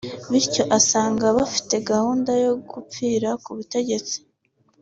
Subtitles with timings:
[0.31, 4.17] bityo asanga bafite gahunda yo gupfira ku butegetsi